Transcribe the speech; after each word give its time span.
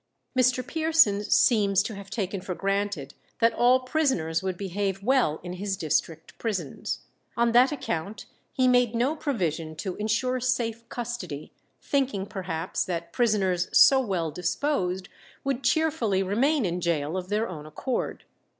Mr. 0.35 0.65
Pearson 0.65 1.23
seems 1.23 1.83
to 1.83 1.93
have 1.93 2.09
taken 2.09 2.41
for 2.41 2.55
granted 2.55 3.13
that 3.39 3.53
all 3.53 3.81
prisoners 3.81 4.41
would 4.41 4.57
behave 4.57 5.03
well 5.03 5.39
in 5.43 5.53
his 5.53 5.77
district 5.77 6.35
prisons. 6.39 7.01
On 7.37 7.51
that 7.51 7.71
account 7.71 8.25
he 8.51 8.67
made 8.67 8.95
no 8.95 9.15
provision 9.15 9.75
to 9.75 9.95
insure 9.97 10.39
safe 10.39 10.89
custody, 10.89 11.51
thinking 11.83 12.25
perhaps 12.25 12.83
that 12.83 13.13
prisoners 13.13 13.69
so 13.77 13.99
well 13.99 14.31
disposed 14.31 15.07
would 15.43 15.63
cheerfully 15.63 16.23
remain 16.23 16.65
in 16.65 16.79
gaol 16.79 17.15
of 17.15 17.29
their 17.29 17.47
own 17.47 17.67
accord. 17.67 18.23